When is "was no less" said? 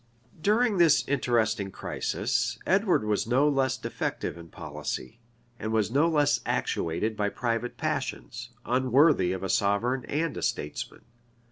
3.03-3.77, 5.71-6.39